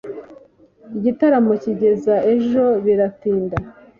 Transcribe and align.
Igitaramo 0.97 1.53
kigeza 1.63 2.15
ejo 2.33 2.65
biratinda 2.83 3.57